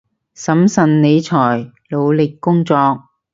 [0.35, 3.03] 審慎理財，努力工作